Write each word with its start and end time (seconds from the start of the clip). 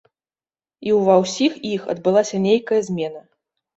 І 0.87 0.93
ў 0.93 0.99
ва 1.09 1.15
ўсіх 1.25 1.51
іх 1.73 1.81
адбылася 1.95 2.43
нейкая 2.49 2.81
змена. 2.89 3.21